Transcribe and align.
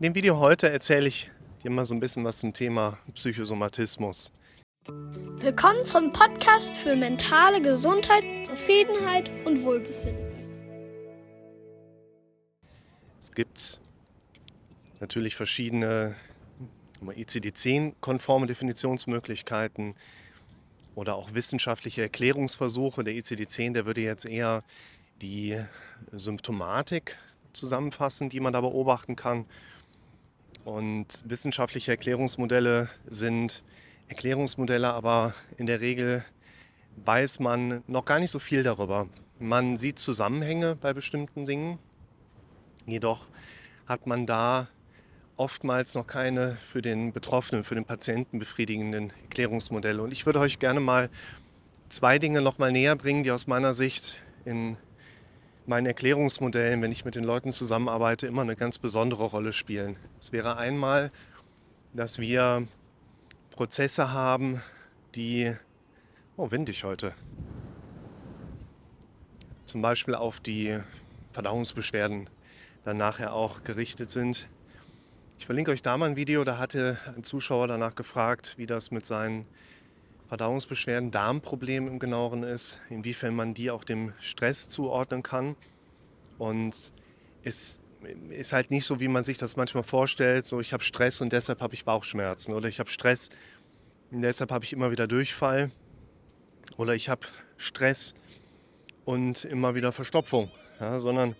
In 0.00 0.04
dem 0.04 0.14
Video 0.14 0.38
heute 0.38 0.70
erzähle 0.70 1.08
ich 1.08 1.28
dir 1.64 1.72
mal 1.72 1.84
so 1.84 1.92
ein 1.92 1.98
bisschen 1.98 2.22
was 2.22 2.38
zum 2.38 2.52
Thema 2.52 2.98
Psychosomatismus. 3.16 4.32
Willkommen 4.86 5.84
zum 5.84 6.12
Podcast 6.12 6.76
für 6.76 6.94
mentale 6.94 7.60
Gesundheit, 7.60 8.22
Zufriedenheit 8.46 9.28
und 9.44 9.60
Wohlbefinden. 9.64 10.46
Es 13.18 13.32
gibt 13.32 13.80
natürlich 15.00 15.34
verschiedene 15.34 16.14
ICD-10-konforme 17.04 18.46
Definitionsmöglichkeiten 18.46 19.96
oder 20.94 21.16
auch 21.16 21.34
wissenschaftliche 21.34 22.02
Erklärungsversuche. 22.02 23.02
Der 23.02 23.14
ICD-10, 23.14 23.72
der 23.72 23.84
würde 23.84 24.02
jetzt 24.02 24.26
eher 24.26 24.62
die 25.20 25.60
Symptomatik 26.12 27.18
zusammenfassen, 27.52 28.28
die 28.28 28.38
man 28.38 28.52
da 28.52 28.60
beobachten 28.60 29.16
kann. 29.16 29.46
Und 30.64 31.24
wissenschaftliche 31.24 31.92
Erklärungsmodelle 31.92 32.90
sind 33.06 33.62
Erklärungsmodelle, 34.08 34.92
aber 34.92 35.34
in 35.56 35.66
der 35.66 35.80
Regel 35.80 36.24
weiß 37.04 37.40
man 37.40 37.82
noch 37.86 38.04
gar 38.04 38.18
nicht 38.18 38.30
so 38.30 38.38
viel 38.38 38.62
darüber. 38.62 39.08
Man 39.38 39.76
sieht 39.76 39.98
Zusammenhänge 39.98 40.76
bei 40.76 40.92
bestimmten 40.92 41.44
Dingen, 41.44 41.78
jedoch 42.86 43.26
hat 43.86 44.06
man 44.06 44.26
da 44.26 44.68
oftmals 45.36 45.94
noch 45.94 46.06
keine 46.06 46.56
für 46.56 46.82
den 46.82 47.12
Betroffenen, 47.12 47.64
für 47.64 47.74
den 47.74 47.84
Patienten 47.84 48.38
befriedigenden 48.38 49.12
Erklärungsmodelle. 49.22 50.02
Und 50.02 50.12
ich 50.12 50.26
würde 50.26 50.40
euch 50.40 50.58
gerne 50.58 50.80
mal 50.80 51.08
zwei 51.88 52.18
Dinge 52.18 52.42
noch 52.42 52.58
mal 52.58 52.72
näher 52.72 52.96
bringen, 52.96 53.22
die 53.22 53.30
aus 53.30 53.46
meiner 53.46 53.72
Sicht 53.72 54.20
in 54.44 54.76
meinen 55.68 55.86
Erklärungsmodellen, 55.86 56.80
wenn 56.80 56.92
ich 56.92 57.04
mit 57.04 57.14
den 57.14 57.24
Leuten 57.24 57.52
zusammenarbeite, 57.52 58.26
immer 58.26 58.42
eine 58.42 58.56
ganz 58.56 58.78
besondere 58.78 59.24
Rolle 59.24 59.52
spielen. 59.52 59.96
Es 60.18 60.32
wäre 60.32 60.56
einmal, 60.56 61.12
dass 61.92 62.18
wir 62.18 62.66
Prozesse 63.50 64.12
haben, 64.12 64.62
die, 65.14 65.54
oh 66.36 66.50
windig 66.50 66.84
heute, 66.84 67.12
zum 69.66 69.82
Beispiel 69.82 70.14
auf 70.14 70.40
die 70.40 70.78
Verdauungsbeschwerden 71.32 72.30
dann 72.84 72.96
nachher 72.96 73.34
auch 73.34 73.62
gerichtet 73.62 74.10
sind. 74.10 74.48
Ich 75.38 75.44
verlinke 75.44 75.70
euch 75.70 75.82
da 75.82 75.98
mal 75.98 76.08
ein 76.08 76.16
Video, 76.16 76.44
da 76.44 76.56
hatte 76.56 76.98
ein 77.14 77.24
Zuschauer 77.24 77.68
danach 77.68 77.94
gefragt, 77.94 78.54
wie 78.56 78.66
das 78.66 78.90
mit 78.90 79.04
seinen 79.04 79.44
Verdauungsbeschwerden, 80.28 81.10
Darmproblemen 81.10 81.88
im 81.92 81.98
genaueren 81.98 82.42
ist, 82.42 82.78
inwiefern 82.90 83.34
man 83.34 83.54
die 83.54 83.70
auch 83.70 83.84
dem 83.84 84.12
Stress 84.20 84.68
zuordnen 84.68 85.22
kann. 85.22 85.56
Und 86.38 86.92
es 87.42 87.80
ist 88.30 88.52
halt 88.52 88.70
nicht 88.70 88.84
so, 88.84 89.00
wie 89.00 89.08
man 89.08 89.24
sich 89.24 89.38
das 89.38 89.56
manchmal 89.56 89.82
vorstellt, 89.82 90.44
so 90.44 90.60
ich 90.60 90.72
habe 90.72 90.84
Stress 90.84 91.20
und 91.20 91.32
deshalb 91.32 91.60
habe 91.60 91.74
ich 91.74 91.84
Bauchschmerzen 91.84 92.54
oder 92.54 92.68
ich 92.68 92.78
habe 92.78 92.90
Stress 92.90 93.30
und 94.10 94.22
deshalb 94.22 94.52
habe 94.52 94.64
ich 94.64 94.72
immer 94.72 94.90
wieder 94.90 95.06
Durchfall 95.06 95.70
oder 96.76 96.94
ich 96.94 97.08
habe 97.08 97.22
Stress 97.56 98.14
und 99.04 99.44
immer 99.44 99.74
wieder 99.74 99.90
Verstopfung, 99.92 100.50
ja, 100.78 101.00
sondern 101.00 101.34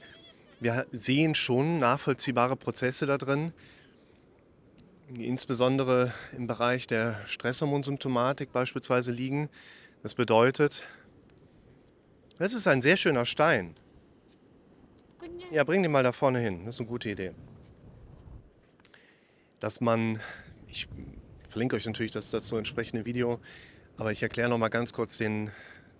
wir 0.60 0.86
sehen 0.90 1.34
schon 1.34 1.78
nachvollziehbare 1.78 2.56
Prozesse 2.56 3.06
da 3.06 3.18
drin, 3.18 3.52
insbesondere 5.16 6.12
im 6.36 6.46
Bereich 6.46 6.86
der 6.86 7.26
Stresshormonsymptomatik 7.26 8.52
beispielsweise 8.52 9.10
liegen. 9.10 9.48
Das 10.02 10.14
bedeutet, 10.14 10.82
das 12.38 12.54
ist 12.54 12.66
ein 12.68 12.82
sehr 12.82 12.96
schöner 12.96 13.24
Stein. 13.24 13.74
Ja, 15.50 15.64
bring 15.64 15.82
den 15.82 15.92
mal 15.92 16.02
da 16.02 16.12
vorne 16.12 16.40
hin. 16.40 16.66
Das 16.66 16.76
ist 16.76 16.80
eine 16.80 16.88
gute 16.88 17.10
Idee. 17.10 17.32
Dass 19.60 19.80
man, 19.80 20.20
ich 20.68 20.88
verlinke 21.48 21.76
euch 21.76 21.86
natürlich 21.86 22.12
das 22.12 22.30
dazu 22.30 22.56
entsprechende 22.56 23.06
Video, 23.06 23.40
aber 23.96 24.12
ich 24.12 24.22
erkläre 24.22 24.50
noch 24.50 24.58
mal 24.58 24.68
ganz 24.68 24.92
kurz 24.92 25.16
den, 25.16 25.50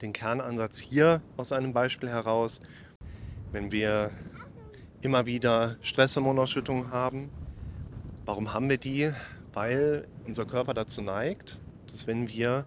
den 0.03 0.13
Kernansatz 0.13 0.79
hier 0.79 1.23
aus 1.37 1.51
einem 1.51 1.73
Beispiel 1.73 2.09
heraus. 2.09 2.61
Wenn 3.51 3.73
wir 3.73 4.11
immer 5.01 5.27
wieder 5.27 5.77
Stresshormonausschüttungen 5.81 6.93
haben, 6.93 7.31
Warum 8.29 8.53
haben 8.53 8.69
wir 8.69 8.77
die? 8.77 9.11
Weil 9.55 10.07
unser 10.27 10.45
Körper 10.45 10.75
dazu 10.75 11.01
neigt, 11.01 11.59
dass 11.91 12.07
wenn 12.07 12.29
wir 12.29 12.67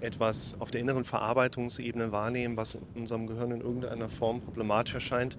etwas 0.00 0.60
auf 0.60 0.72
der 0.72 0.80
inneren 0.80 1.04
Verarbeitungsebene 1.04 2.10
wahrnehmen, 2.10 2.56
was 2.56 2.76
unserem 2.96 3.28
Gehirn 3.28 3.52
in 3.52 3.60
irgendeiner 3.60 4.08
Form 4.08 4.40
problematisch 4.40 4.94
erscheint, 4.94 5.38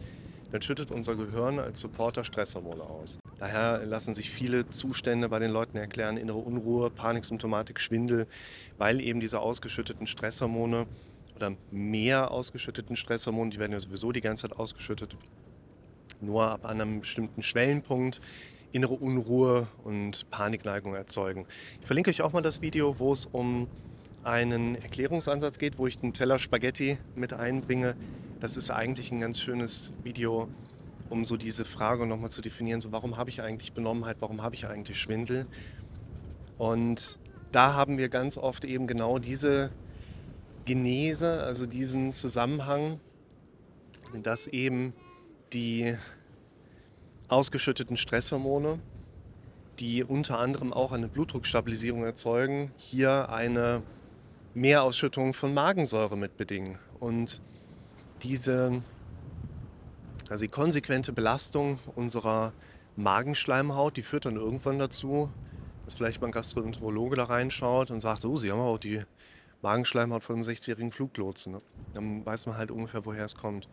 dann 0.54 0.62
schüttet 0.62 0.90
unser 0.90 1.18
Gehirn 1.18 1.60
als 1.60 1.82
Supporter 1.82 2.24
Stresshormone 2.24 2.82
aus. 2.82 3.20
Daher 3.38 3.86
lassen 3.86 4.14
sich 4.14 4.30
viele 4.30 4.70
Zustände 4.70 5.28
bei 5.28 5.40
den 5.40 5.52
Leuten 5.52 5.76
erklären, 5.76 6.16
innere 6.16 6.38
Unruhe, 6.38 6.90
Paniksymptomatik, 6.90 7.82
Schwindel, 7.82 8.28
weil 8.78 9.02
eben 9.02 9.20
diese 9.20 9.42
ausgeschütteten 9.42 10.08
Stresshormone 10.08 10.88
oder 11.36 11.58
mehr 11.72 12.32
ausgeschütteten 12.32 12.96
Stresshormone, 12.96 13.50
die 13.50 13.60
werden 13.60 13.74
ja 13.74 13.82
sowieso 13.82 14.14
die 14.14 14.22
ganze 14.22 14.48
Zeit 14.48 14.58
ausgeschüttet, 14.58 15.18
nur 16.22 16.50
ab 16.50 16.64
einem 16.64 17.02
bestimmten 17.02 17.44
Schwellenpunkt 17.44 18.22
innere 18.76 18.96
Unruhe 18.96 19.68
und 19.86 20.30
Panikneigung 20.32 20.96
erzeugen. 20.96 21.46
Ich 21.80 21.88
verlinke 21.88 22.10
euch 22.10 22.22
auch 22.22 22.34
mal 22.34 22.42
das 22.42 22.62
Video, 22.62 23.00
wo 23.00 23.14
es 23.14 23.26
um 23.26 23.70
einen 24.26 24.76
Erklärungsansatz 24.76 25.60
geht, 25.60 25.78
wo 25.78 25.88
ich 25.88 25.98
den 25.98 26.12
Teller 26.12 26.40
Spaghetti 26.40 26.98
mit 27.16 27.32
einbringe. 27.32 27.96
Das 28.42 28.58
ist 28.58 28.72
eigentlich 28.72 29.14
ein 29.14 29.22
ganz 29.22 29.40
schönes 29.40 29.94
Video, 30.04 30.50
um 31.10 31.24
so 31.24 31.38
diese 31.38 31.64
Frage 31.64 32.06
nochmal 32.06 32.32
zu 32.32 32.42
definieren, 32.42 32.82
so 32.82 32.92
warum 32.92 33.16
habe 33.16 33.30
ich 33.30 33.42
eigentlich 33.42 33.72
Benommenheit, 33.72 34.18
warum 34.20 34.42
habe 34.42 34.56
ich 34.56 34.68
eigentlich 34.68 35.00
Schwindel? 35.00 35.46
Und 36.58 37.18
da 37.54 37.76
haben 37.76 37.98
wir 37.98 38.10
ganz 38.10 38.38
oft 38.38 38.66
eben 38.66 38.88
genau 38.88 39.20
diese 39.20 39.72
Genese, 40.66 41.44
also 41.44 41.66
diesen 41.66 42.12
Zusammenhang, 42.12 43.00
dass 44.22 44.48
eben 44.48 44.92
die 45.54 45.96
ausgeschütteten 47.28 47.98
Stresshormone, 47.98 48.80
die 49.80 50.04
unter 50.04 50.40
anderem 50.40 50.74
auch 50.74 50.92
eine 50.92 51.08
Blutdruckstabilisierung 51.08 52.04
erzeugen, 52.04 52.72
hier 52.78 53.30
eine 53.30 53.82
Mehrausschüttung 54.54 55.34
von 55.34 55.54
Magensäure 55.54 56.18
mitbedingen. 56.18 56.78
Und 57.00 57.42
diese 58.24 58.82
also 60.30 60.46
die 60.46 60.52
konsequente 60.52 61.14
Belastung 61.14 61.80
unserer 61.96 62.54
Magenschleimhaut, 62.96 63.96
die 63.98 64.02
führt 64.02 64.26
dann 64.26 64.38
irgendwann 64.38 64.80
dazu, 64.80 65.30
dass 65.84 65.96
vielleicht 65.96 66.22
mal 66.22 66.28
ein 66.28 66.32
Gastroenterologe 66.32 67.16
da 67.16 67.26
reinschaut 67.26 67.92
und 67.92 68.00
sagt, 68.00 68.26
oh, 68.26 68.36
Sie 68.36 68.52
haben 68.52 68.60
auch 68.60 68.80
die 68.80 69.04
Magenschleimhaut 69.62 70.24
von 70.24 70.38
einem 70.38 70.44
60-jährigen 70.44 70.92
Fluglotsen. 70.92 71.62
Dann 71.94 72.26
weiß 72.26 72.48
man 72.48 72.58
halt 72.58 72.72
ungefähr, 72.72 73.06
woher 73.06 73.26
es 73.26 73.36
kommt. 73.36 73.70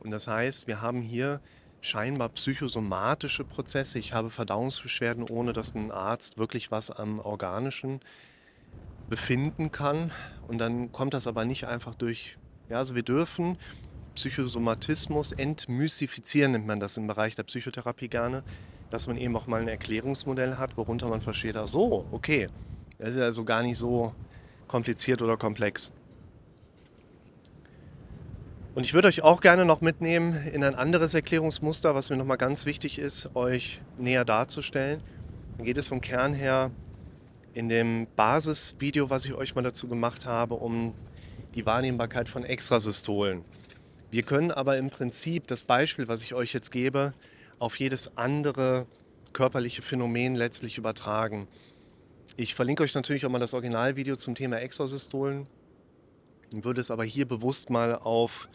Und 0.00 0.10
das 0.10 0.26
heißt, 0.26 0.68
wir 0.68 0.80
haben 0.80 1.02
hier 1.02 1.40
scheinbar 1.80 2.28
psychosomatische 2.30 3.44
Prozesse. 3.44 3.98
Ich 3.98 4.12
habe 4.12 4.30
Verdauungsbeschwerden, 4.30 5.24
ohne 5.24 5.52
dass 5.52 5.74
ein 5.74 5.90
Arzt 5.90 6.38
wirklich 6.38 6.70
was 6.70 6.90
am 6.90 7.20
Organischen 7.20 8.00
befinden 9.08 9.70
kann. 9.70 10.12
Und 10.46 10.58
dann 10.58 10.92
kommt 10.92 11.14
das 11.14 11.26
aber 11.26 11.44
nicht 11.44 11.66
einfach 11.66 11.94
durch. 11.94 12.36
Ja, 12.68 12.78
also 12.78 12.94
wir 12.94 13.02
dürfen 13.02 13.58
Psychosomatismus 14.14 15.32
entmystifizieren, 15.32 16.52
nennt 16.52 16.66
man 16.66 16.80
das 16.80 16.96
im 16.96 17.06
Bereich 17.06 17.34
der 17.36 17.44
Psychotherapie 17.44 18.08
gerne, 18.08 18.42
dass 18.90 19.06
man 19.06 19.16
eben 19.16 19.36
auch 19.36 19.46
mal 19.46 19.60
ein 19.60 19.68
Erklärungsmodell 19.68 20.56
hat, 20.56 20.76
worunter 20.76 21.08
man 21.08 21.20
versteht, 21.20 21.56
ach 21.56 21.68
so, 21.68 22.06
okay, 22.10 22.48
das 22.98 23.14
ist 23.14 23.20
also 23.20 23.44
gar 23.44 23.62
nicht 23.62 23.78
so 23.78 24.12
kompliziert 24.66 25.22
oder 25.22 25.36
komplex. 25.36 25.92
Und 28.78 28.84
ich 28.84 28.94
würde 28.94 29.08
euch 29.08 29.22
auch 29.22 29.40
gerne 29.40 29.64
noch 29.64 29.80
mitnehmen 29.80 30.46
in 30.52 30.62
ein 30.62 30.76
anderes 30.76 31.12
Erklärungsmuster, 31.12 31.96
was 31.96 32.10
mir 32.10 32.16
nochmal 32.16 32.36
ganz 32.36 32.64
wichtig 32.64 33.00
ist, 33.00 33.34
euch 33.34 33.80
näher 33.98 34.24
darzustellen. 34.24 35.02
Dann 35.56 35.66
geht 35.66 35.76
es 35.78 35.88
vom 35.88 36.00
Kern 36.00 36.32
her 36.32 36.70
in 37.54 37.68
dem 37.68 38.06
Basisvideo, 38.14 39.10
was 39.10 39.24
ich 39.24 39.34
euch 39.34 39.56
mal 39.56 39.62
dazu 39.62 39.88
gemacht 39.88 40.26
habe, 40.26 40.54
um 40.54 40.94
die 41.56 41.66
Wahrnehmbarkeit 41.66 42.28
von 42.28 42.44
Extrasystolen. 42.44 43.44
Wir 44.12 44.22
können 44.22 44.52
aber 44.52 44.78
im 44.78 44.90
Prinzip 44.90 45.48
das 45.48 45.64
Beispiel, 45.64 46.06
was 46.06 46.22
ich 46.22 46.34
euch 46.34 46.52
jetzt 46.52 46.70
gebe, 46.70 47.14
auf 47.58 47.80
jedes 47.80 48.16
andere 48.16 48.86
körperliche 49.32 49.82
Phänomen 49.82 50.36
letztlich 50.36 50.78
übertragen. 50.78 51.48
Ich 52.36 52.54
verlinke 52.54 52.84
euch 52.84 52.94
natürlich 52.94 53.26
auch 53.26 53.30
mal 53.30 53.40
das 53.40 53.54
Originalvideo 53.54 54.14
zum 54.14 54.36
Thema 54.36 54.60
Extrasystolen 54.60 55.48
würde 56.50 56.80
es 56.80 56.90
aber 56.90 57.04
hier 57.04 57.26
bewusst 57.26 57.70
mal 57.70 57.94
auf 57.94 58.48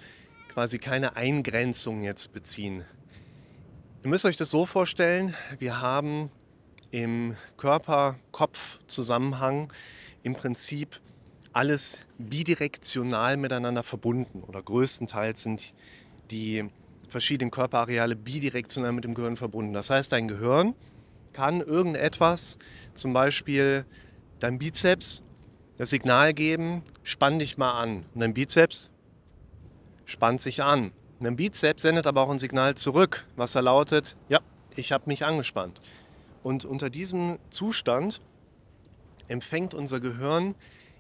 quasi 0.48 0.80
keine 0.80 1.16
Eingrenzung 1.16 2.04
jetzt 2.04 2.34
beziehen. 2.34 2.84
Ihr 4.04 4.10
müsst 4.10 4.26
euch 4.26 4.38
das 4.38 4.52
so 4.52 4.66
vorstellen, 4.66 5.36
wir 5.60 5.82
haben 5.82 6.30
im 6.92 7.36
Körper-Kopf-Zusammenhang 7.58 9.72
im 10.22 10.36
Prinzip 10.36 11.00
alles 11.54 12.02
bidirektional 12.18 13.38
miteinander 13.38 13.84
verbunden 13.84 14.44
oder 14.44 14.62
größtenteils 14.62 15.44
sind 15.44 15.74
die 16.32 16.66
verschiedenen 17.08 17.52
Körperareale 17.52 18.16
bidirektional 18.16 18.92
mit 18.92 19.04
dem 19.04 19.14
Gehirn 19.14 19.38
verbunden. 19.38 19.74
Das 19.74 19.90
heißt, 19.90 20.12
dein 20.12 20.28
Gehirn 20.28 20.74
kann 21.32 21.62
irgendetwas, 21.62 22.58
zum 22.94 23.14
Beispiel 23.14 23.86
dein 24.40 24.60
Bizeps, 24.60 25.24
das 25.78 25.90
Signal 25.90 26.34
geben, 26.34 26.84
spann 27.04 27.40
dich 27.40 27.58
mal 27.58 27.80
an. 27.80 28.06
Und 28.14 28.22
dein 28.22 28.34
Bizeps 28.34 28.90
spannt 30.06 30.42
sich 30.42 30.62
an. 30.64 30.92
Und 31.20 31.26
dein 31.26 31.36
Bizeps 31.36 31.82
sendet 31.82 32.08
aber 32.08 32.22
auch 32.22 32.30
ein 32.30 32.40
Signal 32.40 32.76
zurück, 32.76 33.26
was 33.36 33.54
da 33.54 33.60
lautet, 33.60 34.16
ja, 34.30 34.40
ich 34.76 34.92
habe 34.92 35.06
mich 35.08 35.26
angespannt. 35.26 35.82
Und 36.44 36.66
unter 36.66 36.90
diesem 36.90 37.40
Zustand 37.50 38.22
empfängt 39.28 39.74
unser 39.74 40.00
Gehirn 40.00 40.56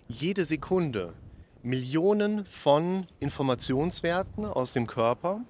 jede 0.07 0.45
Sekunde 0.45 1.13
Millionen 1.61 2.45
von 2.45 3.07
Informationswerten 3.19 4.45
aus 4.45 4.73
dem 4.73 4.85
Körper 4.85 5.41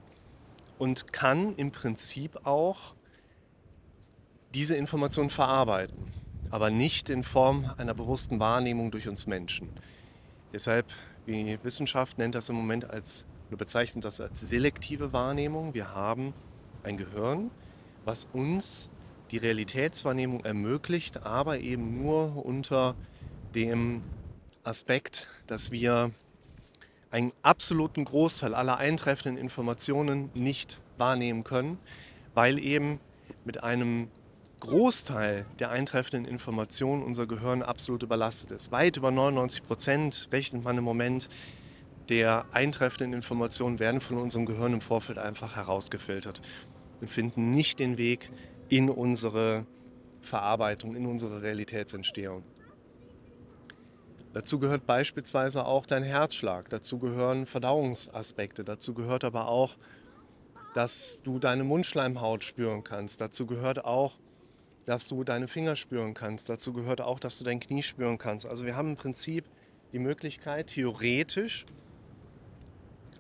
und 0.78 1.12
kann 1.12 1.56
im 1.56 1.72
Prinzip 1.72 2.46
auch 2.46 2.94
diese 4.54 4.76
Informationen 4.76 5.32
verarbeiten, 5.32 6.12
aber 6.54 6.70
nicht 6.70 7.10
in 7.10 7.24
Form 7.24 7.74
einer 7.78 7.96
bewussten 7.96 8.40
Wahrnehmung 8.40 8.92
durch 8.92 9.08
uns 9.08 9.26
Menschen. 9.26 9.72
Deshalb, 10.52 10.86
die 11.26 11.58
Wissenschaft 11.64 12.20
nennt 12.20 12.36
das 12.36 12.48
im 12.48 12.56
Moment 12.56 12.88
als, 12.88 13.26
oder 13.48 13.58
bezeichnet 13.58 14.06
das 14.06 14.22
als 14.22 14.40
selektive 14.40 15.14
Wahrnehmung. 15.14 15.74
Wir 15.74 15.96
haben 15.96 16.36
ein 16.84 16.98
Gehirn, 16.98 17.50
was 18.06 18.26
uns 18.26 18.92
die 19.32 19.38
Realitätswahrnehmung 19.38 20.46
ermöglicht, 20.46 21.26
aber 21.26 21.58
eben 21.58 21.98
nur 21.98 22.46
unter 22.46 22.98
dem 23.56 24.04
Aspekt, 24.62 25.30
dass 25.48 25.72
wir 25.72 26.12
einen 27.10 27.32
absoluten 27.42 28.06
Großteil 28.06 28.54
aller 28.54 28.78
eintreffenden 28.78 29.42
Informationen 29.42 30.30
nicht 30.36 30.80
wahrnehmen 30.98 31.44
können, 31.44 31.80
weil 32.36 32.60
eben 32.60 33.00
mit 33.44 33.64
einem 33.64 34.12
Großteil 34.64 35.46
der 35.60 35.72
eintreffenden 35.72 36.24
Informationen 36.24 37.04
unser 37.04 37.28
Gehirn 37.28 37.62
absolut 37.62 38.02
überlastet 38.02 38.52
ist. 38.52 38.72
Weit 38.72 38.96
über 38.96 39.12
99 39.12 39.62
Prozent 39.62 40.30
rechnet 40.32 40.64
man 40.64 40.78
im 40.78 40.86
Moment 40.86 41.28
der 42.08 42.46
eintreffenden 42.54 43.12
Informationen 43.12 43.80
werden 43.80 44.00
von 44.00 44.18
unserem 44.18 44.46
Gehirn 44.46 44.72
im 44.72 44.80
Vorfeld 44.80 45.18
einfach 45.18 45.58
herausgefiltert 45.58 46.42
und 47.02 47.10
finden 47.10 47.52
nicht 47.52 47.80
den 47.80 47.98
Weg 47.98 48.32
in 48.70 48.90
unsere 48.90 49.66
Verarbeitung, 50.22 50.96
in 50.96 51.08
unsere 51.08 51.42
Realitätsentstehung. 51.42 52.46
Dazu 54.32 54.60
gehört 54.60 54.86
beispielsweise 54.86 55.66
auch 55.66 55.86
dein 55.86 56.04
Herzschlag, 56.04 56.70
dazu 56.70 57.00
gehören 57.00 57.46
Verdauungsaspekte, 57.48 58.64
dazu 58.64 58.94
gehört 58.94 59.26
aber 59.26 59.50
auch, 59.50 59.76
dass 60.74 61.22
du 61.22 61.38
deine 61.38 61.66
Mundschleimhaut 61.66 62.46
spüren 62.46 62.86
kannst, 62.86 63.20
dazu 63.20 63.46
gehört 63.46 63.84
auch, 63.84 64.14
dass 64.86 65.08
du 65.08 65.24
deine 65.24 65.48
Finger 65.48 65.76
spüren 65.76 66.14
kannst, 66.14 66.50
dazu 66.50 66.74
gehört 66.74 67.02
auch, 67.02 67.20
dass 67.20 67.38
du 67.38 67.44
dein 67.44 67.60
Knie 67.60 67.84
spüren 67.84 68.18
kannst. 68.18 68.46
Also 68.46 68.66
wir 68.66 68.76
haben 68.76 68.92
im 68.92 68.96
Prinzip 68.98 69.46
die 69.94 70.00
Möglichkeit, 70.00 70.68
theoretisch 70.68 71.66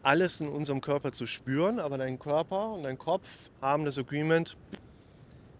alles 0.02 0.42
in 0.42 0.50
unserem 0.50 0.82
Körper 0.82 1.14
zu 1.14 1.26
spüren, 1.26 1.80
aber 1.80 1.98
dein 1.98 2.20
Körper 2.20 2.74
und 2.74 2.84
dein 2.84 2.98
Kopf 2.98 3.26
haben 3.62 3.86
das 3.86 3.98
Agreement, 3.98 4.58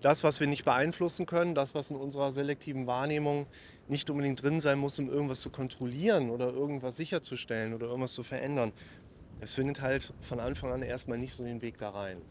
das, 0.02 0.24
was 0.26 0.42
wir 0.42 0.48
nicht 0.48 0.66
beeinflussen 0.66 1.26
können, 1.26 1.56
das, 1.56 1.76
was 1.76 1.90
in 1.90 1.96
unserer 1.96 2.32
selektiven 2.32 2.86
Wahrnehmung 2.88 3.48
nicht 3.88 4.10
unbedingt 4.10 4.44
drin 4.44 4.60
sein 4.60 4.80
muss, 4.80 5.00
um 5.00 5.10
irgendwas 5.10 5.40
zu 5.40 5.50
kontrollieren 5.50 6.30
oder 6.30 6.52
irgendwas 6.52 6.98
sicherzustellen 6.98 7.74
oder 7.74 7.88
irgendwas 7.88 8.14
zu 8.14 8.24
verändern, 8.24 8.74
es 9.40 9.56
findet 9.56 9.82
halt 9.82 10.14
von 10.22 10.40
Anfang 10.40 10.72
an 10.72 10.82
erstmal 10.82 11.18
nicht 11.18 11.36
so 11.36 11.44
den 11.44 11.62
Weg 11.62 11.78
da 11.78 11.90
rein. 11.90 12.22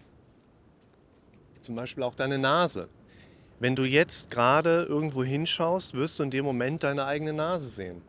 Zum 1.61 1.75
Beispiel 1.75 2.03
auch 2.03 2.15
deine 2.15 2.39
Nase. 2.39 2.89
Wenn 3.63 3.77
du 3.77 3.85
jetzt 3.85 4.29
gerade 4.29 4.87
irgendwo 4.89 5.23
hinschaust, 5.23 5.95
wirst 5.95 6.19
du 6.19 6.25
in 6.25 6.33
dem 6.33 6.45
Moment 6.45 6.83
deine 6.83 7.05
eigene 7.05 7.33
Nase 7.33 7.69
sehen. 7.69 8.03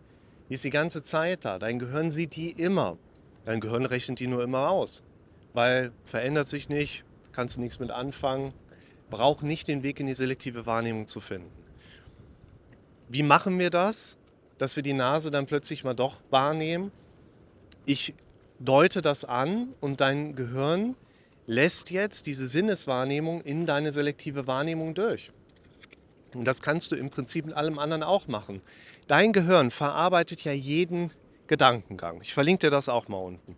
Die 0.49 0.55
ist 0.55 0.63
die 0.63 0.71
ganze 0.71 1.03
Zeit 1.03 1.45
da. 1.45 1.59
Dein 1.59 1.77
Gehirn 1.77 2.09
sieht 2.09 2.35
die 2.35 2.49
immer. 2.49 2.97
Dein 3.45 3.59
Gehirn 3.59 3.85
rechnet 3.85 4.19
die 4.19 4.25
nur 4.25 4.41
immer 4.41 4.71
aus. 4.71 5.03
Weil 5.53 5.91
verändert 6.05 6.47
sich 6.47 6.69
nicht, 6.69 7.03
kannst 7.33 7.57
du 7.57 7.61
nichts 7.61 7.77
mit 7.77 7.91
anfangen, 7.91 8.51
braucht 9.11 9.43
nicht 9.43 9.67
den 9.67 9.83
Weg 9.83 9.99
in 9.99 10.07
die 10.07 10.15
selektive 10.15 10.65
Wahrnehmung 10.65 11.05
zu 11.05 11.19
finden. 11.19 11.51
Wie 13.07 13.21
machen 13.21 13.59
wir 13.59 13.69
das, 13.69 14.17
dass 14.57 14.75
wir 14.75 14.81
die 14.81 14.93
Nase 14.93 15.29
dann 15.29 15.45
plötzlich 15.45 15.83
mal 15.83 15.93
doch 15.93 16.19
wahrnehmen? 16.31 16.91
Ich 17.85 18.15
deute 18.57 19.03
das 19.03 19.23
an 19.23 19.75
und 19.81 20.01
dein 20.01 20.35
Gehirn 20.35 20.95
lässt 21.45 21.91
jetzt 21.91 22.25
diese 22.25 22.47
Sinneswahrnehmung 22.47 23.41
in 23.41 23.67
deine 23.67 23.91
selektive 23.91 24.47
Wahrnehmung 24.47 24.95
durch. 24.95 25.31
Und 26.39 26.45
das 26.45 26.61
kannst 26.61 26.91
du 26.91 26.95
im 26.95 27.09
Prinzip 27.09 27.45
in 27.45 27.53
allem 27.53 27.79
anderen 27.79 28.03
auch 28.03 28.27
machen. 28.27 28.61
Dein 29.07 29.33
Gehirn 29.33 29.71
verarbeitet 29.71 30.43
ja 30.43 30.51
jeden 30.51 31.11
Gedankengang. 31.47 32.21
Ich 32.21 32.33
verlinke 32.33 32.67
dir 32.67 32.71
das 32.71 32.89
auch 32.89 33.07
mal 33.07 33.17
unten. 33.17 33.55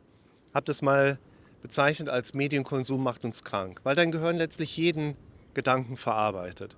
Hab 0.53 0.65
das 0.65 0.81
mal 0.81 1.19
bezeichnet 1.61 2.09
als 2.09 2.33
Medienkonsum 2.33 3.01
macht 3.03 3.25
uns 3.25 3.43
krank, 3.43 3.81
weil 3.83 3.95
dein 3.95 4.11
Gehirn 4.11 4.37
letztlich 4.37 4.75
jeden 4.77 5.15
Gedanken 5.53 5.97
verarbeitet. 5.97 6.75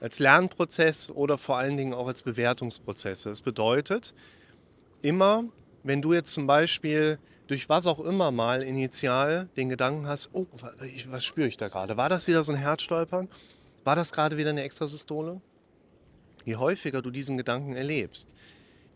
Als 0.00 0.18
Lernprozess 0.18 1.10
oder 1.10 1.38
vor 1.38 1.58
allen 1.58 1.76
Dingen 1.76 1.94
auch 1.94 2.08
als 2.08 2.22
Bewertungsprozesse. 2.22 3.28
Das 3.28 3.42
bedeutet, 3.42 4.14
immer, 5.02 5.44
wenn 5.82 6.02
du 6.02 6.12
jetzt 6.12 6.32
zum 6.32 6.46
Beispiel 6.46 7.18
durch 7.46 7.68
was 7.68 7.86
auch 7.86 8.00
immer 8.00 8.30
mal 8.30 8.62
initial 8.62 9.48
den 9.56 9.68
Gedanken 9.68 10.06
hast, 10.06 10.30
oh, 10.32 10.46
was 11.08 11.24
spüre 11.24 11.46
ich 11.46 11.56
da 11.56 11.68
gerade? 11.68 11.96
War 11.96 12.08
das 12.08 12.26
wieder 12.26 12.42
so 12.42 12.52
ein 12.52 12.58
Herzstolpern? 12.58 13.28
War 13.84 13.96
das 13.96 14.12
gerade 14.12 14.38
wieder 14.38 14.50
eine 14.50 14.62
Extrasystole? 14.62 15.42
Je 16.46 16.56
häufiger 16.56 17.02
du 17.02 17.10
diesen 17.10 17.36
Gedanken 17.36 17.76
erlebst, 17.76 18.34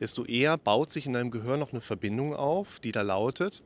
desto 0.00 0.25
eher 0.25 0.56
baut 0.56 0.90
sich 0.90 1.06
in 1.06 1.12
deinem 1.12 1.31
Gehirn 1.31 1.61
noch 1.61 1.73
eine 1.73 1.82
Verbindung 1.82 2.35
auf, 2.35 2.81
die 2.81 2.93
da 2.93 3.02
lautet, 3.02 3.62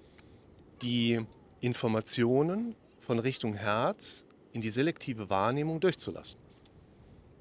die 0.82 1.24
Informationen 1.60 2.74
von 3.00 3.20
Richtung 3.20 3.54
Herz 3.54 4.26
in 4.52 4.60
die 4.60 4.70
selektive 4.70 5.30
Wahrnehmung 5.30 5.78
durchzulassen. 5.78 6.40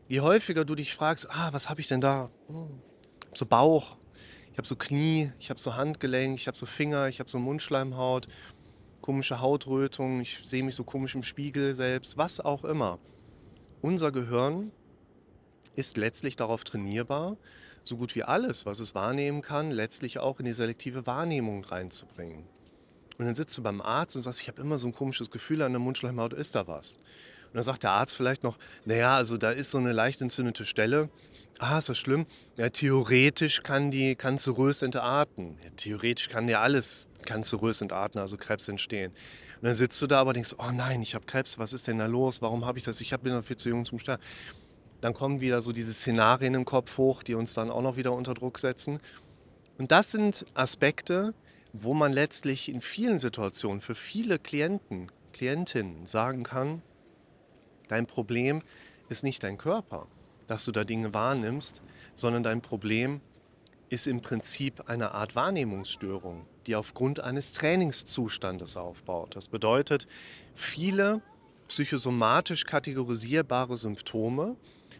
Je 0.07 0.21
häufiger 0.21 0.63
du 0.63 0.75
dich 0.75 0.93
fragst, 0.93 1.27
ah, 1.31 1.51
was 1.51 1.69
habe 1.69 1.81
ich 1.81 1.87
denn 1.87 2.01
da? 2.01 2.29
Hm, 2.47 2.81
ich 3.21 3.27
habe 3.27 3.37
so 3.37 3.45
Bauch, 3.45 3.97
ich 4.51 4.57
habe 4.57 4.67
so 4.67 4.75
Knie, 4.75 5.31
ich 5.39 5.49
habe 5.49 5.59
so 5.59 5.75
Handgelenk, 5.75 6.37
ich 6.37 6.47
habe 6.47 6.57
so 6.57 6.67
Finger, 6.67 7.07
ich 7.07 7.19
habe 7.19 7.29
so 7.29 7.39
Mundschleimhaut, 7.39 8.27
komische 9.01 9.39
Hautrötung, 9.39 10.21
ich 10.21 10.41
sehe 10.43 10.63
mich 10.63 10.75
so 10.75 10.83
komisch 10.83 11.15
im 11.15 11.23
Spiegel 11.23 11.73
selbst, 11.73 12.17
was 12.17 12.39
auch 12.39 12.63
immer. 12.63 12.99
Unser 13.81 14.11
Gehirn 14.11 14.71
ist 15.75 15.97
letztlich 15.97 16.35
darauf 16.35 16.63
trainierbar, 16.63 17.37
so 17.83 17.97
gut 17.97 18.13
wie 18.13 18.23
alles, 18.23 18.67
was 18.67 18.79
es 18.79 18.93
wahrnehmen 18.93 19.41
kann, 19.41 19.71
letztlich 19.71 20.19
auch 20.19 20.39
in 20.39 20.45
die 20.45 20.53
selektive 20.53 21.07
Wahrnehmung 21.07 21.63
reinzubringen. 21.63 22.45
Und 23.17 23.25
dann 23.25 23.33
sitzt 23.33 23.57
du 23.57 23.63
beim 23.63 23.81
Arzt 23.81 24.15
und 24.15 24.21
sagst, 24.21 24.41
ich 24.41 24.47
habe 24.47 24.61
immer 24.61 24.77
so 24.77 24.87
ein 24.87 24.93
komisches 24.93 25.31
Gefühl 25.31 25.63
an 25.63 25.71
der 25.71 25.79
Mundschleimhaut, 25.79 26.33
ist 26.33 26.53
da 26.53 26.67
was? 26.67 26.97
Und 27.47 27.55
dann 27.55 27.63
sagt 27.63 27.81
der 27.81 27.91
Arzt 27.91 28.15
vielleicht 28.15 28.43
noch, 28.43 28.57
naja, 28.85 29.15
also 29.15 29.37
da 29.37 29.51
ist 29.51 29.71
so 29.71 29.79
eine 29.79 29.93
leicht 29.93 30.21
entzündete 30.21 30.63
Stelle. 30.63 31.09
Ah, 31.59 31.79
ist 31.79 31.89
das 31.89 31.97
schlimm? 31.97 32.25
Ja, 32.57 32.69
theoretisch 32.69 33.61
kann 33.61 33.91
die 33.91 34.15
kanzerös 34.15 34.83
entarten. 34.83 35.57
Ja, 35.63 35.69
theoretisch 35.75 36.29
kann 36.29 36.47
ja 36.47 36.61
alles 36.61 37.09
kanzerös 37.25 37.81
entarten, 37.81 38.19
also 38.19 38.37
Krebs 38.37 38.67
entstehen. 38.67 39.13
Und 39.61 39.67
dann 39.67 39.75
sitzt 39.75 40.01
du 40.01 40.07
da 40.07 40.19
aber 40.19 40.33
denkst, 40.33 40.55
oh 40.57 40.71
nein, 40.71 41.03
ich 41.03 41.13
habe 41.13 41.25
Krebs, 41.25 41.59
was 41.59 41.71
ist 41.71 41.87
denn 41.87 41.99
da 41.99 42.07
los? 42.07 42.41
Warum 42.41 42.65
habe 42.65 42.79
ich 42.79 42.83
das? 42.83 42.99
Ich 42.99 43.15
bin 43.17 43.31
noch 43.31 43.45
viel 43.45 43.57
zu 43.57 43.69
jung 43.69 43.85
zum 43.85 43.99
Sterben. 43.99 44.23
Dann 45.01 45.13
kommen 45.13 45.39
wieder 45.39 45.61
so 45.61 45.71
diese 45.71 45.93
Szenarien 45.93 46.55
im 46.55 46.65
Kopf 46.65 46.97
hoch, 46.97 47.21
die 47.21 47.35
uns 47.35 47.53
dann 47.53 47.69
auch 47.69 47.83
noch 47.83 47.95
wieder 47.95 48.11
unter 48.13 48.33
Druck 48.33 48.57
setzen. 48.57 48.99
Und 49.77 49.91
das 49.91 50.11
sind 50.11 50.45
Aspekte, 50.55 51.35
wo 51.73 51.93
man 51.93 52.11
letztlich 52.11 52.69
in 52.69 52.81
vielen 52.81 53.19
Situationen 53.19 53.81
für 53.81 53.93
viele 53.93 54.39
Klienten, 54.39 55.11
Klientinnen 55.31 56.07
sagen 56.07 56.43
kann, 56.43 56.81
dein 57.87 58.07
Problem 58.07 58.63
ist 59.09 59.23
nicht 59.23 59.43
dein 59.43 59.59
Körper, 59.59 60.07
dass 60.47 60.65
du 60.65 60.71
da 60.71 60.83
Dinge 60.83 61.13
wahrnimmst, 61.13 61.83
sondern 62.15 62.41
dein 62.41 62.61
Problem 62.61 63.21
ist 63.91 64.07
im 64.07 64.21
Prinzip 64.21 64.89
eine 64.89 65.11
Art 65.11 65.35
Wahrnehmungsstörung, 65.35 66.45
die 66.65 66.77
aufgrund 66.77 67.19
eines 67.19 67.51
Trainingszustandes 67.51 68.77
aufbaut. 68.77 69.35
Das 69.35 69.49
bedeutet, 69.49 70.07
viele 70.55 71.21
psychosomatisch 71.67 72.65
kategorisierbare 72.65 73.75
Symptome 73.75 74.55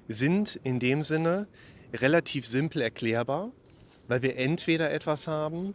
sind 0.09 0.59
in 0.63 0.79
dem 0.79 1.05
Sinne 1.05 1.47
relativ 1.93 2.45
simpel 2.45 2.81
erklärbar, 2.81 3.51
weil 4.09 4.21
wir 4.23 4.35
entweder 4.35 4.91
etwas 4.91 5.25
haben, 5.25 5.73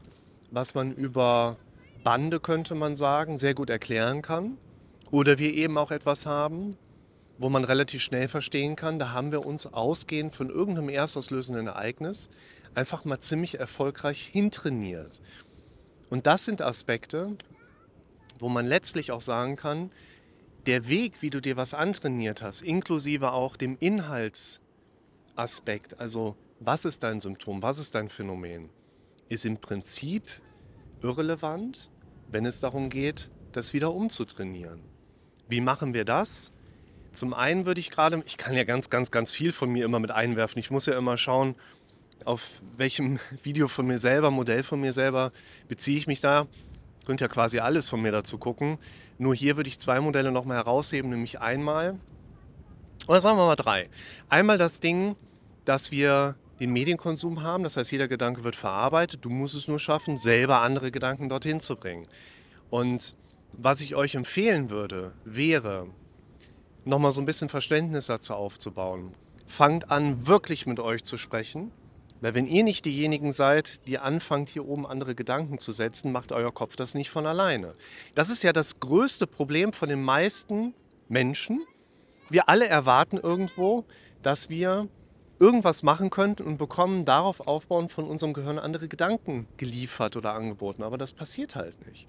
was 0.51 0.75
man 0.75 0.93
über 0.93 1.57
Bande, 2.05 2.39
könnte 2.39 2.75
man 2.75 2.97
sagen, 2.97 3.39
sehr 3.39 3.55
gut 3.55 3.71
erklären 3.71 4.21
kann. 4.21 4.59
Oder 5.11 5.39
wir 5.39 5.55
eben 5.55 5.79
auch 5.79 5.91
etwas 5.91 6.27
haben, 6.27 6.77
wo 7.39 7.49
man 7.49 7.65
relativ 7.65 8.03
schnell 8.03 8.29
verstehen 8.29 8.77
kann, 8.77 8.99
da 8.99 9.13
haben 9.13 9.33
wir 9.33 9.45
uns 9.45 9.67
ausgehend 9.67 10.35
von 10.35 10.51
irgendeinem 10.51 10.89
erstauslösenden 10.89 11.67
Ereignis 11.67 12.29
einfach 12.75 13.05
mal 13.05 13.21
ziemlich 13.21 13.59
erfolgreich 13.59 14.29
hintrainiert. 14.33 15.21
Und 16.09 16.27
das 16.27 16.45
sind 16.45 16.63
Aspekte, 16.63 17.37
wo 18.39 18.49
man 18.49 18.67
letztlich 18.67 19.13
auch 19.13 19.23
sagen 19.23 19.57
kann, 19.57 19.91
der 20.67 20.89
Weg, 20.89 21.23
wie 21.23 21.31
du 21.31 21.41
dir 21.41 21.57
was 21.57 21.75
antrainiert 21.75 22.43
hast, 22.43 22.63
inklusive 22.63 23.33
auch 23.33 23.57
dem 23.57 23.77
Inhaltsaspekt, 23.79 26.01
also 26.01 26.37
was 26.61 26.85
ist 26.85 27.03
dein 27.03 27.21
Symptom, 27.21 27.63
was 27.63 27.79
ist 27.79 27.95
dein 27.95 28.09
Phänomen, 28.09 28.71
ist 29.29 29.47
im 29.47 29.59
Prinzip 29.59 30.25
irrelevant, 31.03 31.91
wenn 32.29 32.47
es 32.47 32.61
darum 32.61 32.91
geht, 32.91 33.31
das 33.53 33.73
wieder 33.73 33.95
umzutrainieren. 33.95 34.81
Wie 35.49 35.61
machen 35.61 35.95
wir 35.95 36.05
das? 36.05 36.53
Zum 37.17 37.33
einen 37.33 37.65
würde 37.65 37.81
ich 37.81 37.91
gerade, 37.91 38.23
ich 38.27 38.37
kann 38.37 38.55
ja 38.55 38.65
ganz, 38.65 38.91
ganz, 38.91 39.11
ganz 39.11 39.33
viel 39.33 39.51
von 39.51 39.71
mir 39.71 39.87
immer 39.87 40.01
mit 40.01 40.11
einwerfen. 40.11 40.59
Ich 40.61 40.71
muss 40.71 40.85
ja 40.85 40.99
immer 40.99 41.17
schauen, 41.17 41.55
auf 42.27 42.43
welchem 42.77 43.19
Video 43.43 43.69
von 43.69 43.87
mir 43.87 43.99
selber, 43.99 44.31
Modell 44.31 44.63
von 44.63 44.83
mir 44.83 44.93
selber 44.93 45.33
beziehe 45.67 45.97
ich 45.97 46.07
mich 46.07 46.21
da. 46.21 46.47
Könnt 47.07 47.23
ja 47.23 47.29
quasi 47.29 47.59
alles 47.59 47.89
von 47.89 48.03
mir 48.03 48.13
dazu 48.13 48.37
gucken. 48.37 48.77
Nur 49.17 49.35
hier 49.35 49.57
würde 49.57 49.71
ich 49.71 49.79
zwei 49.79 49.99
Modelle 49.99 50.31
nochmal 50.31 50.59
herausheben, 50.59 51.09
nämlich 51.09 51.41
einmal, 51.41 51.99
oder 53.09 53.23
sagen 53.23 53.39
wir 53.39 53.47
mal 53.47 53.57
drei. 53.57 53.89
Einmal 54.29 54.59
das 54.59 54.81
Ding, 54.81 55.17
dass 55.65 55.91
wir 55.91 56.37
den 56.61 56.71
Medienkonsum 56.71 57.43
haben, 57.43 57.63
das 57.63 57.79
heißt, 57.79 57.93
jeder 57.93 58.09
Gedanke 58.09 58.45
wird 58.45 58.57
verarbeitet. 58.57 59.25
Du 59.25 59.31
musst 59.31 59.55
es 59.55 59.69
nur 59.69 59.79
schaffen, 59.79 60.19
selber 60.19 60.61
andere 60.61 60.91
Gedanken 60.91 61.31
dorthin 61.31 61.61
zu 61.61 61.77
bringen. 61.77 62.07
Und 62.69 63.17
was 63.53 63.81
ich 63.81 63.95
euch 63.95 64.17
empfehlen 64.17 64.69
würde, 64.69 65.15
wäre, 65.25 65.87
nochmal 66.87 67.13
so 67.13 67.21
ein 67.21 67.27
bisschen 67.27 67.49
Verständnis 67.49 68.07
dazu 68.07 68.35
aufzubauen. 68.35 69.13
Fangt 69.47 69.91
an, 69.91 70.27
wirklich 70.27 70.67
mit 70.67 70.81
euch 70.81 71.05
zu 71.05 71.17
sprechen. 71.17 71.71
Weil 72.21 72.35
wenn 72.35 72.47
ihr 72.47 72.65
nicht 72.65 72.87
diejenigen 72.87 73.31
seid, 73.31 73.87
die 73.87 73.99
anfangt, 73.99 74.49
hier 74.49 74.67
oben 74.67 74.87
andere 74.87 75.15
Gedanken 75.15 75.59
zu 75.59 75.73
setzen, 75.73 76.13
macht 76.13 76.33
euer 76.33 76.53
Kopf 76.53 76.75
das 76.75 76.95
nicht 76.95 77.11
von 77.11 77.27
alleine. 77.27 77.75
Das 78.15 78.31
ist 78.31 78.43
ja 78.43 78.53
das 78.53 78.81
größte 78.81 79.27
Problem 79.27 79.75
von 79.75 79.91
den 79.91 80.03
meisten 80.03 80.73
Menschen. 81.09 81.61
Wir 82.31 82.49
alle 82.49 82.67
erwarten 82.67 83.19
irgendwo, 83.19 83.85
dass 84.23 84.49
wir 84.49 84.89
irgendwas 85.39 85.83
machen 85.83 86.09
könnten 86.09 86.45
und 86.45 86.57
bekommen 86.57 87.05
darauf 87.05 87.47
aufbauend 87.47 87.93
von 87.93 88.07
unserem 88.07 88.33
Gehirn 88.33 88.59
andere 88.59 88.89
Gedanken 88.89 89.47
geliefert 89.59 90.17
oder 90.17 90.33
angeboten. 90.33 90.83
Aber 90.83 90.97
das 90.97 91.13
passiert 91.13 91.55
halt 91.55 91.87
nicht. 91.87 92.09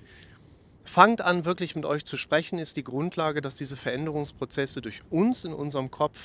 Fangt 0.88 1.20
an, 1.20 1.44
wirklich 1.44 1.76
mit 1.76 1.84
euch 1.84 2.06
zu 2.06 2.16
sprechen, 2.16 2.60
ist 2.60 2.78
die 2.78 2.84
Grundlage, 2.84 3.42
dass 3.42 3.58
diese 3.58 3.76
Veränderungsprozesse 3.76 4.80
durch 4.80 5.02
uns 5.10 5.44
in 5.44 5.52
unserem 5.52 5.92
Kopf 5.92 6.18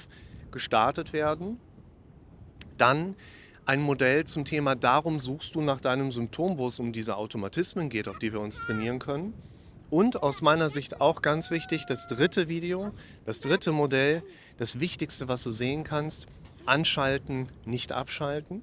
gestartet 0.53 1.13
werden. 1.13 1.59
Dann 2.79 3.17
ein 3.67 3.83
Modell 3.83 4.25
zum 4.25 4.45
Thema, 4.45 4.77
darum 4.77 5.19
suchst 5.19 5.57
du 5.57 5.63
nach 5.63 5.81
deinem 5.81 6.13
Symptom, 6.13 6.59
wo 6.59 6.69
es 6.69 6.79
um 6.79 6.93
diese 6.93 7.17
Automatismen 7.17 7.91
geht, 7.91 8.07
auf 8.07 8.21
die 8.21 8.33
wir 8.33 8.41
uns 8.41 8.61
trainieren 8.61 9.01
können. 9.01 9.35
Und 9.91 10.23
aus 10.23 10.43
meiner 10.43 10.69
Sicht 10.69 11.01
auch 11.01 11.23
ganz 11.23 11.51
wichtig, 11.51 11.85
das 11.87 12.07
dritte 12.07 12.47
Video, 12.47 12.93
das 13.27 13.41
dritte 13.41 13.73
Modell, 13.73 14.23
das 14.59 14.79
Wichtigste, 14.79 15.27
was 15.27 15.43
du 15.43 15.51
sehen 15.51 15.83
kannst, 15.83 16.29
anschalten, 16.67 17.49
nicht 17.65 17.91
abschalten, 17.91 18.63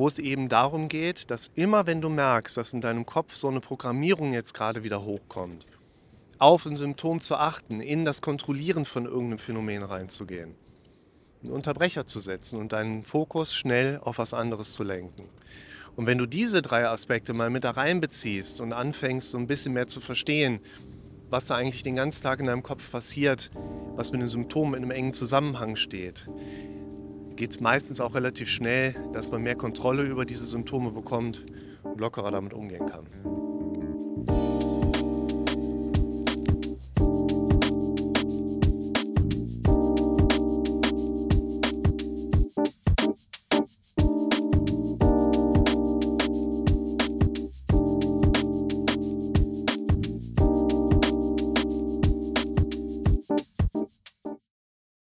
wo 0.00 0.06
es 0.06 0.18
eben 0.18 0.48
darum 0.48 0.88
geht, 0.88 1.30
dass 1.30 1.50
immer 1.56 1.86
wenn 1.86 2.00
du 2.00 2.08
merkst, 2.08 2.56
dass 2.56 2.72
in 2.72 2.80
deinem 2.80 3.04
Kopf 3.04 3.34
so 3.34 3.48
eine 3.48 3.60
Programmierung 3.60 4.32
jetzt 4.32 4.54
gerade 4.54 4.82
wieder 4.82 5.04
hochkommt, 5.04 5.66
auf 6.38 6.64
ein 6.64 6.76
Symptom 6.76 7.20
zu 7.20 7.36
achten, 7.36 7.82
in 7.82 8.06
das 8.06 8.22
Kontrollieren 8.22 8.86
von 8.86 9.04
irgendeinem 9.04 9.38
Phänomen 9.40 9.82
reinzugehen, 9.82 10.54
einen 11.42 11.52
Unterbrecher 11.52 12.06
zu 12.06 12.18
setzen 12.18 12.58
und 12.58 12.72
deinen 12.72 13.04
Fokus 13.04 13.54
schnell 13.54 14.00
auf 14.02 14.16
was 14.16 14.32
anderes 14.32 14.72
zu 14.72 14.84
lenken. 14.84 15.28
Und 15.96 16.06
wenn 16.06 16.16
du 16.16 16.24
diese 16.24 16.62
drei 16.62 16.88
Aspekte 16.88 17.34
mal 17.34 17.50
mit 17.50 17.64
da 17.64 17.72
reinbeziehst 17.72 18.62
und 18.62 18.72
anfängst, 18.72 19.32
so 19.32 19.36
ein 19.36 19.46
bisschen 19.46 19.74
mehr 19.74 19.86
zu 19.86 20.00
verstehen, 20.00 20.60
was 21.28 21.44
da 21.44 21.56
eigentlich 21.56 21.82
den 21.82 21.96
ganzen 21.96 22.22
Tag 22.22 22.40
in 22.40 22.46
deinem 22.46 22.62
Kopf 22.62 22.90
passiert, 22.90 23.50
was 23.96 24.12
mit 24.12 24.22
den 24.22 24.28
Symptomen 24.28 24.76
in 24.76 24.84
einem 24.84 24.92
engen 24.92 25.12
Zusammenhang 25.12 25.76
steht, 25.76 26.26
geht 27.40 27.52
es 27.52 27.60
meistens 27.60 28.02
auch 28.02 28.14
relativ 28.14 28.50
schnell, 28.50 28.94
dass 29.14 29.30
man 29.30 29.40
mehr 29.40 29.54
Kontrolle 29.56 30.02
über 30.02 30.26
diese 30.26 30.44
Symptome 30.44 30.90
bekommt 30.90 31.46
und 31.82 31.98
lockerer 31.98 32.30
damit 32.30 32.52
umgehen 32.52 32.84
kann. 32.84 33.06